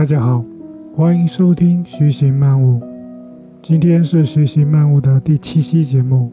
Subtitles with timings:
[0.00, 0.42] 大家好，
[0.96, 2.80] 欢迎收听《徐行漫悟》。
[3.60, 6.32] 今天是《徐行漫悟》的第七期节目。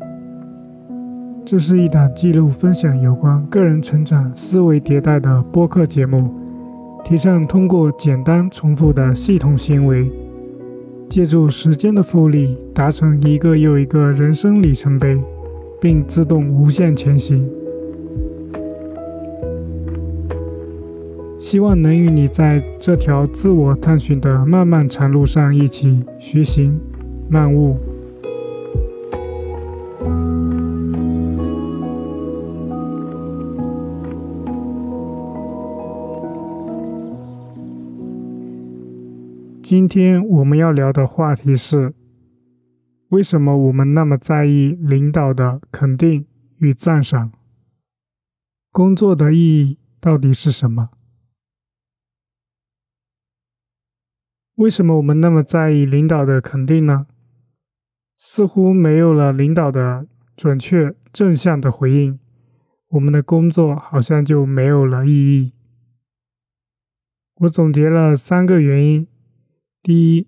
[1.44, 6.34] 这是一档记录分享有关个人成长、思维迭代的播客节目，
[7.04, 10.10] 提倡通过简单重复的系统行为，
[11.10, 15.22] 借助时间的复利，达成一个又一个人生里程碑，
[15.82, 17.46] 并自动无限前行。
[21.50, 26.78] 希望能与你在这条自我探寻的漫漫长路上一起徐行、
[27.30, 27.78] 漫悟。
[39.64, 41.94] 今天我们要聊的话题是：
[43.08, 46.26] 为什么我们那么在意领导的肯定
[46.58, 47.32] 与赞赏？
[48.74, 50.90] 工作的意义到底是什么？
[54.58, 57.06] 为什么我们那么在意领导的肯定呢？
[58.16, 62.20] 似乎没有了领导的准确正向的回应，
[62.88, 65.54] 我们的工作好像就没有了意义。
[67.42, 69.08] 我总结了三个原因：
[69.84, 70.28] 第一，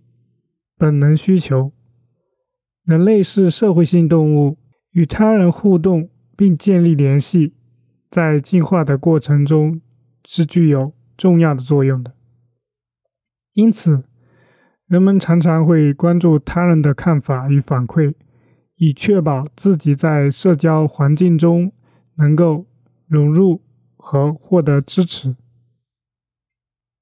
[0.78, 1.74] 本能需求。
[2.84, 4.60] 人类是社会性动物，
[4.92, 6.08] 与他人互动
[6.38, 7.56] 并建立联系，
[8.12, 9.82] 在进化的过程中
[10.24, 12.14] 是具有重要的作用的。
[13.54, 14.04] 因此。
[14.90, 18.16] 人们常常会关注他人的看法与反馈，
[18.78, 21.72] 以确保自己在社交环境中
[22.16, 22.66] 能够
[23.08, 23.62] 融入
[23.96, 25.36] 和获得支持。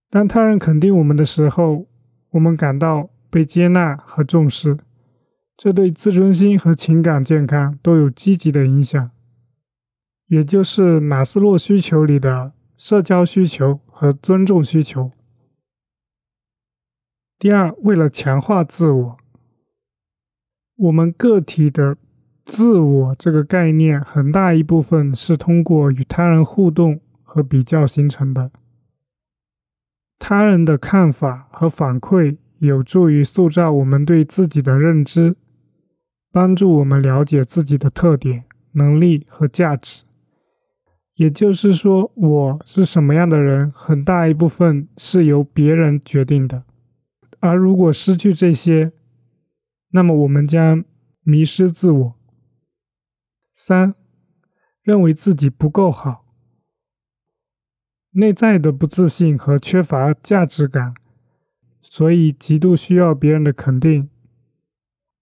[0.09, 1.87] 当他人肯定我们的时候，
[2.31, 4.77] 我们感到被接纳和重视，
[5.55, 9.09] 这对自尊心和情感健康都有积极的影响，
[10.27, 15.13] 也就是马斯洛需求里的社交需求和尊重需求。
[17.39, 19.17] 第二，为了强化自我，
[20.75, 21.95] 我们个体的
[22.43, 28.49] 自我这个概念很大一部分是通过与他人互动和比较形成的。
[30.17, 35.35] 他人的看法和反馈有助于塑造我们对自己的认知，
[36.31, 40.05] 帮助我们了解自己的特点、能力和价值。
[41.13, 46.63] 也就是说，我是什么样的人，很大一部分是由别人决定的。
[47.47, 48.91] 而如果失去这些，
[49.91, 50.83] 那么我们将
[51.21, 52.15] 迷失自我。
[53.53, 53.95] 三，
[54.83, 56.25] 认为自己不够好，
[58.11, 60.93] 内在的不自信和缺乏价值感，
[61.81, 64.09] 所以极度需要别人的肯定。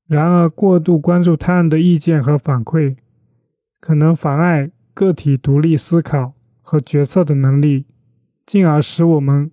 [0.07, 2.97] 然而，过度关注他人的意见和反馈，
[3.79, 7.85] 可能妨碍个体独立思考和决策的能力，
[8.45, 9.49] 进而使我们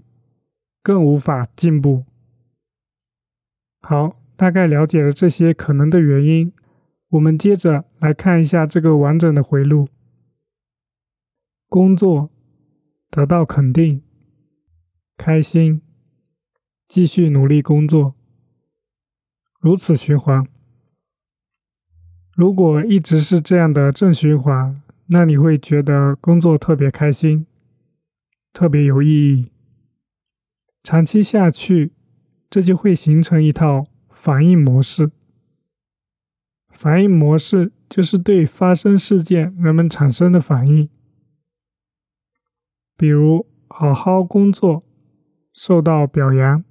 [0.82, 2.05] 更无法进步。
[3.84, 6.53] 好，大概了解了这些可能的原因，
[7.09, 9.88] 我们接着来看一下这个完整的回路：
[11.69, 12.31] 工作
[13.10, 14.00] 得到肯定，
[15.16, 15.82] 开心，
[16.87, 18.15] 继续努力工作，
[19.59, 20.47] 如此循环。
[22.34, 27.47] 如果一直是这样的正循环，那你会觉得工作特别开心，
[28.53, 29.50] 特别有意义。
[30.84, 31.93] 长期下去。
[32.53, 35.11] 这就会形成一套反应模式。
[36.69, 40.91] 反应模式就是对发生事件人们产生的反应。
[42.95, 44.85] 比如，好好工作
[45.55, 46.62] 受到表扬，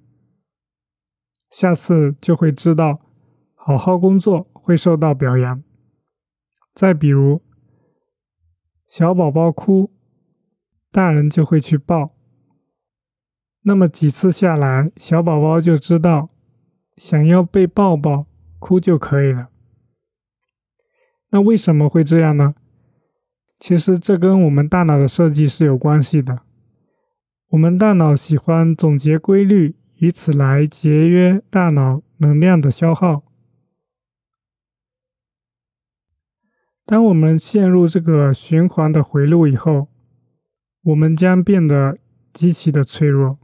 [1.50, 3.02] 下次就会知道
[3.56, 5.64] 好好工作会受到表扬。
[6.76, 7.42] 再比如，
[8.88, 9.92] 小宝宝哭，
[10.92, 12.16] 大人就会去抱。
[13.64, 16.30] 那么几次下来，小宝宝就知道，
[16.98, 18.26] 想要被抱抱，
[18.58, 19.50] 哭就可以了。
[21.30, 22.56] 那为什么会这样呢？
[23.60, 26.42] 其实这跟我们大脑的设计是有关系的。
[27.50, 33.24] 我们大脑喜欢总结规律，以此来节约大脑能量的消耗。
[36.86, 39.88] 当我们陷入这个循环的回路以后，
[40.82, 41.98] 我们将变得
[42.34, 43.38] 极其的脆弱。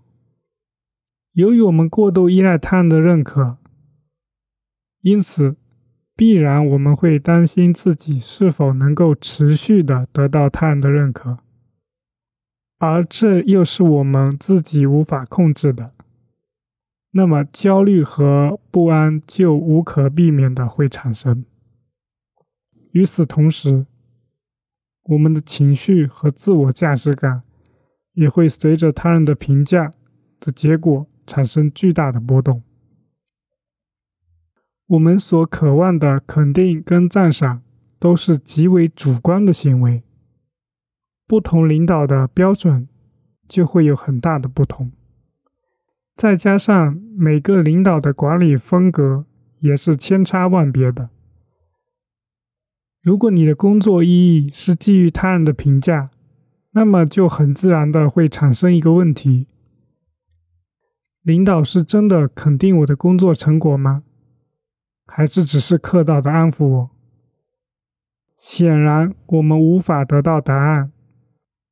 [1.38, 3.60] 由于我们过度依赖他人的认可，
[5.02, 5.56] 因此
[6.16, 11.38] 必然我们会担心自己是否能够持续的得到他人的认可，
[12.80, 15.94] 而这又是我们自己无法控制的。
[17.12, 21.46] 那么焦虑和不安就无可避免的会产生。
[22.94, 23.86] 与此同时，
[25.04, 27.44] 我们的情绪和自我价值感
[28.14, 29.94] 也会随着他人的评价。
[30.40, 32.64] 的结果产生巨大的波动。
[34.88, 37.62] 我们所渴望的肯定跟赞赏
[38.00, 40.02] 都是极为主观的行为，
[41.28, 42.88] 不同领导的标准
[43.48, 44.94] 就会有很大的不同。
[46.16, 49.26] 再加上每个领导的管理风格
[49.60, 51.10] 也是千差万别的。
[53.04, 56.10] 如果你的工作意义是基于他人的评价，
[56.72, 59.48] 那么就很自然的会产生一个问题：
[61.28, 64.04] 领导是真的肯定我的工作成果吗？
[65.06, 66.90] 还是只是客套的安抚我？
[68.38, 70.94] 显然，我们无法得到答案，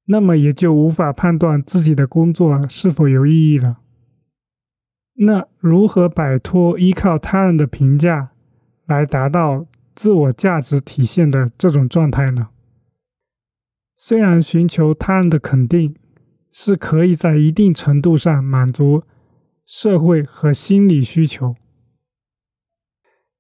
[0.08, 3.78] 那么也就无法判断自己的工作是否有意义了。
[5.14, 8.32] 那如何摆脱依靠他人的评价
[8.86, 9.66] 来达到
[9.96, 12.50] 自我价值体现的这种状态呢？
[13.96, 15.96] 虽然寻求他人的肯定
[16.52, 19.04] 是可以在一定程度上满足
[19.66, 21.56] 社会和心理需求，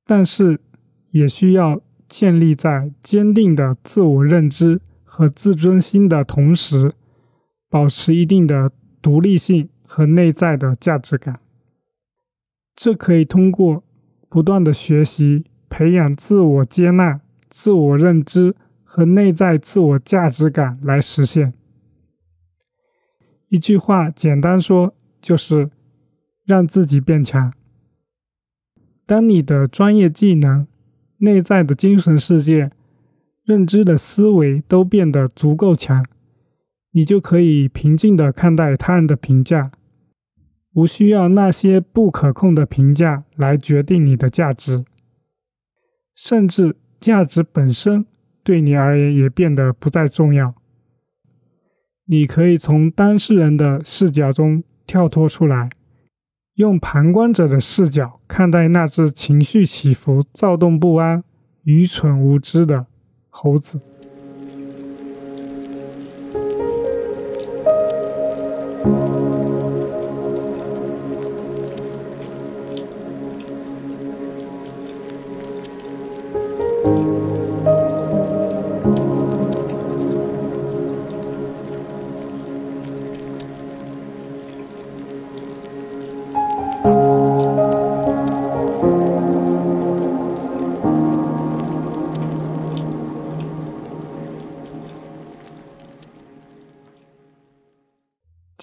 [0.05, 0.59] 但是
[1.11, 6.93] 也需要建立在坚定的自我认知和自尊心的同时，
[7.69, 11.39] 保持一定的独立性和内在的价值感。
[12.75, 13.83] 这可以通过
[14.27, 21.53] 不断的学习，培养自我接纳、自我认知和内在自我价值感来实现。
[23.47, 25.69] 一句话简单说，就是
[26.45, 27.51] 让自己变强。
[29.05, 30.67] 当你的专业技能、
[31.17, 32.71] 内在的精神世界、
[33.43, 36.05] 认知的思维都变得足够强，
[36.91, 39.71] 你就可以平静的看待他人的评价。
[40.73, 44.83] 无需要那些不可控的评价来决定你的价值，
[46.13, 48.05] 甚至价值本身
[48.43, 50.53] 对你而言也变得不再重要。
[52.05, 55.69] 你可以从当事人的视角中跳脱出来，
[56.55, 61.21] 用旁观者的视角看待那只情绪起伏、躁动不安、
[61.63, 62.85] 愚蠢无知的
[63.29, 63.81] 猴子。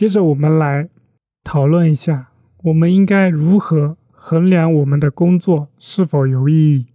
[0.02, 0.88] 接着，我们来
[1.44, 2.32] 讨论一下，
[2.64, 6.88] 我们应该如何衡量我们的工作是否有意义。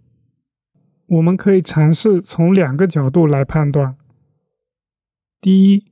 [1.06, 3.95] 我们可以尝试从两个角度来判断：
[5.39, 5.86] 第一，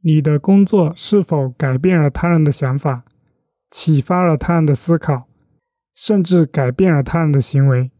[0.00, 3.04] 你的工作是否改变了他人的想法，
[3.70, 5.28] 启发了他人的思考，
[5.94, 7.90] 甚至改变了他人的行为。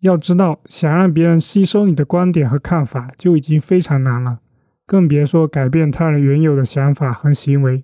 [0.00, 4.41] 要知道，想让别人吸收你的观点和看法，就已经非常难了。
[4.92, 7.82] 更别说改变他人原有的想法和行为。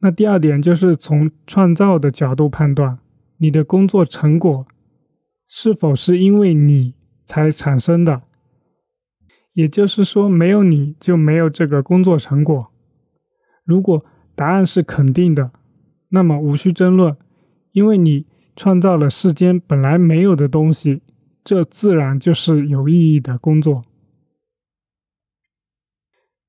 [0.00, 2.98] 那第二点就是从创造的角度判断，
[3.38, 4.66] 你的工作成果
[5.48, 6.94] 是否是因为你
[7.24, 8.20] 才产生的，
[9.54, 12.70] 也就是说，没有你就没有这个工作成果。
[13.64, 15.52] 如果答案是肯定的，
[16.10, 17.16] 那么无需争论，
[17.72, 21.00] 因为你创造了世间本来没有的东西，
[21.42, 23.82] 这自然就是有意义的工作。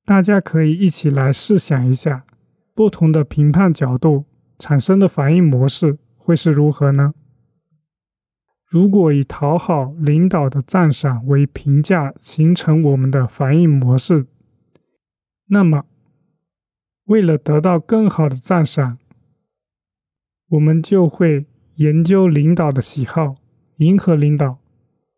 [0.07, 2.25] 大家可以一起来试想一下，
[2.73, 4.23] 不同的评判角度
[4.57, 7.13] 产生的反应模式会是如何呢？
[8.65, 14.27] 如果以讨好领导的赞赏为评价形成我们的反应模式，
[15.47, 15.83] 那么
[17.03, 18.97] 为了得到更好的赞赏，
[20.47, 21.45] 我们就会
[21.75, 23.35] 研究领导的喜好，
[23.79, 24.59] 迎合领导，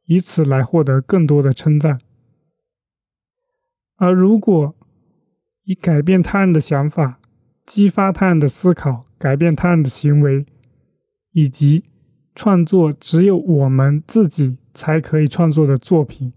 [0.05, 1.99] 以此来获得更多的称赞。
[3.97, 4.75] 而如果
[5.69, 7.19] 以改变他人的想法，
[7.63, 10.43] 激发他人的思考，改变他人的行为，
[11.31, 11.83] 以及
[12.33, 16.33] 创作只有我们自己才可以创作的作品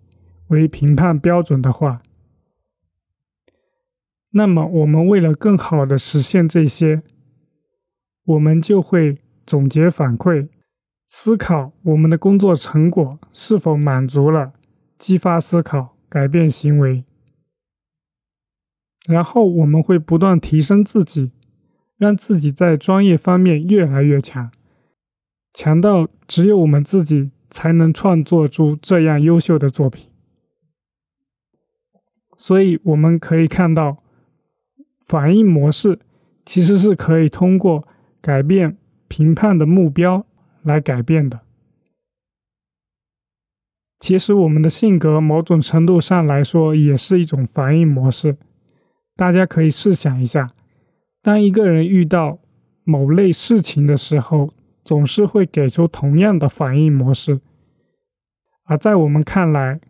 [0.48, 2.02] 为评判标准的话，
[4.32, 7.02] 那么我们为了更好的实现这些，
[8.26, 10.50] 我们就会总结反馈，
[11.08, 14.52] 思考我们的工作成果是否满足了，
[14.98, 17.06] 激发思考，改变行为。
[19.08, 21.32] 然后我们会不断提升自己，
[21.96, 24.50] 让自己在专业方面越来越强，
[25.52, 30.08] 强到只有我们自己才能创作出这样优秀的作品。
[32.36, 34.02] 所以我们可以看到，
[35.06, 35.98] 反应模式
[36.44, 37.86] 其实是可以通过
[38.20, 38.78] 改变
[39.08, 40.26] 评判的目标
[40.62, 41.40] 来改变的。
[44.00, 48.36] 其实我们的性格某种程度上来说也是一种反应模式。
[49.14, 50.52] 大家可以试想一下，
[51.20, 52.38] 当一个人遇到
[52.84, 54.54] 某类事情的时候，
[54.84, 57.40] 总是会给出同样的反应模式。
[58.64, 59.80] 而在我们看来，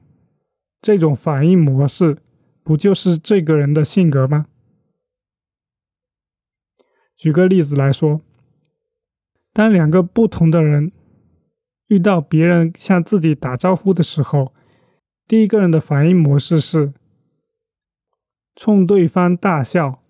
[0.80, 2.18] 这种反应模式
[2.64, 4.46] 不就是这个人的性格吗？
[7.16, 8.20] 举个例子来说，
[9.52, 10.90] 当两个不同的人
[11.86, 14.52] 遇到别人向自己打招呼的时候，
[15.28, 16.92] 第一个人的反应模式是
[18.54, 20.02] 冲对方大笑、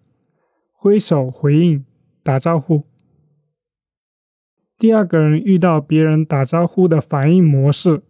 [0.70, 1.84] 挥手回应、
[2.22, 2.84] 打招呼；
[4.78, 8.02] 第二个人遇到别人打招呼的反应模式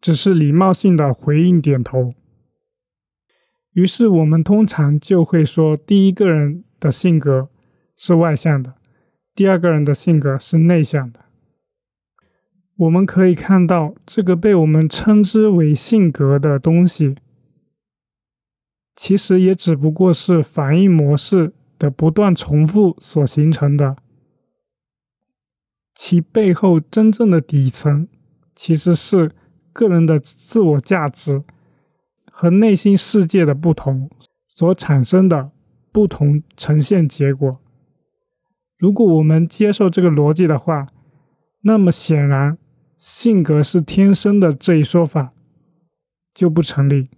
[0.00, 2.10] 只是礼貌性的回应点头。
[3.72, 7.48] 于是我们通常就会说，第一个人的性格。
[7.94, 8.74] 是外向的，
[9.32, 11.20] 第二个人的性格是内向的。
[12.74, 17.14] 我们可以看到，这个被我们称之为性格的东西，
[18.94, 23.96] 其实也只不过是反应模式的不断重复所形成的。
[25.94, 28.08] 其背后真正的底层，
[28.54, 29.32] 其实是
[29.72, 31.42] 个人的自我价值
[32.30, 34.10] 和内心世界的不同
[34.46, 35.50] 所产生的
[35.90, 37.58] 不同呈现结果。
[38.78, 40.88] 如果我们接受这个逻辑的话，
[41.62, 42.58] 那么显然
[42.96, 45.30] 性格是天生的这一说法
[46.34, 47.08] 就不成立，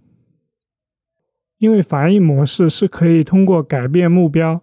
[1.59, 4.63] 因为反应模式是可以通过改变目标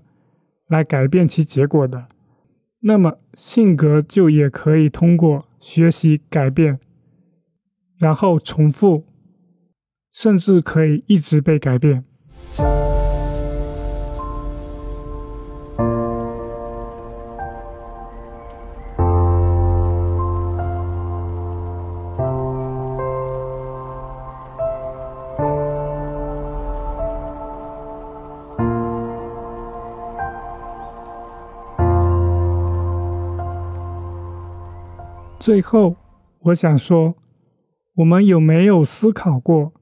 [0.67, 2.07] 来改变其结果的，
[2.81, 6.79] 那么性格就也可以通过学习改变，
[7.97, 9.05] 然后重复，
[10.11, 12.03] 甚至可以一直被改变。
[35.41, 35.95] 最后，
[36.41, 37.15] 我想说，
[37.95, 39.73] 我们有没有思考过？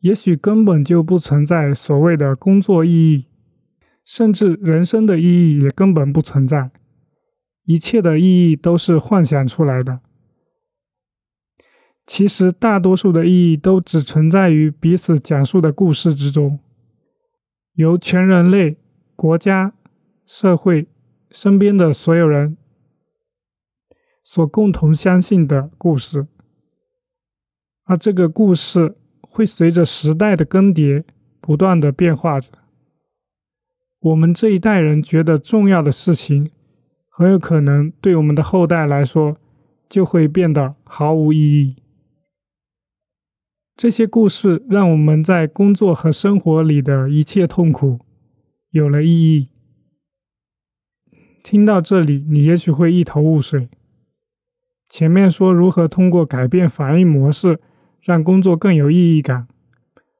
[0.00, 3.26] 也许根本就不存在所谓的工作意义，
[4.04, 6.72] 甚至人生的意义也根本不存在，
[7.64, 10.00] 一切的意义都是幻想出来的。
[12.04, 16.58] 其实，大多数的意义都只存在于彼此讲述的故事之中，
[17.74, 18.76] 由全人类、
[19.14, 19.72] 国家、
[20.26, 20.88] 社会、
[21.30, 22.56] 身边的所有人。
[24.30, 26.26] 所共同相信的故事，
[27.84, 31.02] 而这个故事会随着时代的更迭
[31.40, 32.50] 不断的变化着。
[34.00, 36.50] 我们这一代人觉得重要的事情，
[37.08, 39.38] 很有可能对我们的后代来说
[39.88, 41.76] 就会变得毫无意义。
[43.74, 48.00] 这些故事让我们在工作和生活里的一切痛苦
[48.72, 49.48] 有了意义。
[51.42, 53.70] 听到这里，你也许会一头雾水。
[54.88, 57.60] 前面说如何通过改变反应模式
[58.00, 59.46] 让工作更有意义感，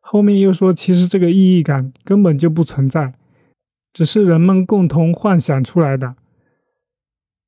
[0.01, 3.15] 后面又说其实这个意义感根本就不存在，
[3.93, 6.17] 只是人们共同幻想出来的。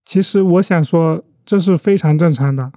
[0.05, 2.73] 其实我想说这是非常正常的，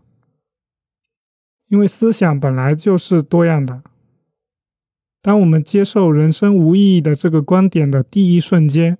[1.69, 3.81] 因为思想本来就是多样的。
[5.21, 8.97] 当我们接受人生无意义的这个观点的第一瞬间，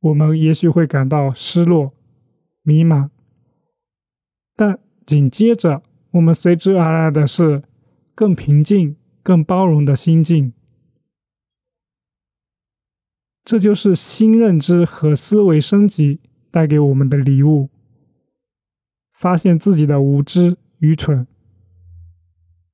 [0.00, 1.92] 我们也许会感到失落、
[2.62, 3.10] 迷茫。
[4.56, 5.82] 但紧接着，
[6.12, 7.62] 我们随之而来的是
[8.14, 10.52] 更平静、更包容的心境。
[13.44, 16.20] 这就是新认知和思维升级
[16.50, 17.68] 带给我们的礼物。
[19.12, 21.26] 发现自己的无知、愚蠢，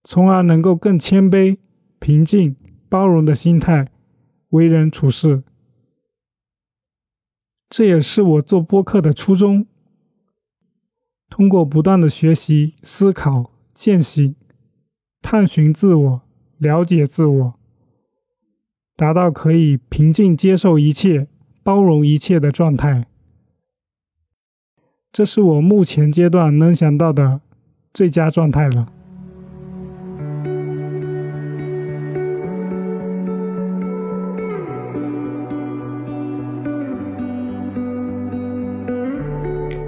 [0.04, 1.58] 从而能够更谦卑、
[1.98, 2.56] 平静、
[2.88, 3.88] 包容的心态
[4.48, 5.42] 为人处事。
[7.68, 9.66] 这也是我做播客的初衷。
[11.30, 14.34] 通过不断的学习、思考、践行、
[15.22, 16.22] 探寻自我、
[16.58, 17.54] 了解自我，
[18.96, 21.28] 达到可以平静接受一切、
[21.62, 23.06] 包容一切的状态。
[25.12, 27.40] 这是我目前阶段能想到的
[27.94, 28.92] 最佳状态了。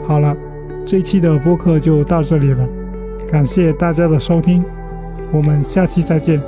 [0.06, 0.51] 好了。
[0.84, 2.68] 这期的播客就到这里了，
[3.30, 4.64] 感谢大家的收听，
[5.32, 6.40] 我们下期再见。